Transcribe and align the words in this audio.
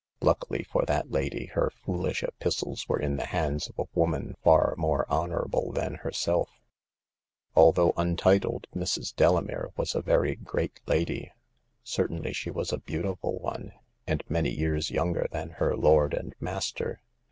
Luckily 0.19 0.63
for 0.63 0.83
that 0.87 1.11
lady, 1.11 1.45
her 1.53 1.69
foolish 1.69 2.23
epistles 2.23 2.89
were 2.89 2.99
in 2.99 3.17
the 3.17 3.27
hands 3.27 3.69
of 3.69 3.77
a 3.77 3.87
woman 3.93 4.35
far 4.43 4.73
more 4.75 5.05
honorable 5.11 5.71
than 5.71 5.93
herself. 5.93 6.49
Although 7.55 7.93
untitled, 7.95 8.65
Mrs. 8.75 9.15
Delamere 9.15 9.69
was 9.77 9.93
a 9.93 10.01
very 10.01 10.33
great 10.35 10.79
lady. 10.87 11.31
Certainly 11.83 12.33
she 12.33 12.49
was 12.49 12.73
a 12.73 12.79
beautiful 12.79 13.37
one, 13.37 13.73
and 14.07 14.23
many 14.27 14.49
years 14.49 14.89
younger 14.89 15.27
than 15.29 15.51
her 15.61 15.77
lord 15.77 16.15
and 16.15 16.33
master. 16.39 17.03